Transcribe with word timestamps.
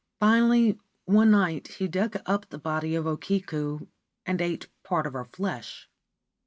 Finally, 0.19 0.79
one 1.05 1.29
night 1.29 1.67
he 1.73 1.87
dug 1.87 2.19
up 2.25 2.49
the 2.49 2.57
body 2.57 2.95
of 2.95 3.05
O 3.05 3.15
Kiku 3.17 3.85
and 4.25 4.41
ate 4.41 4.67
part 4.81 5.05
of 5.05 5.13
her 5.13 5.25
flesh. 5.25 5.87